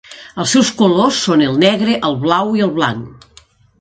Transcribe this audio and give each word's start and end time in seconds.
Els 0.43 0.53
seus 0.55 0.69
colors 0.79 1.19
són 1.27 1.43
el 1.49 1.59
negre, 1.65 1.99
el 2.09 2.17
blau 2.25 2.59
i 2.61 2.65
el 2.69 2.73
blanc. 2.79 3.33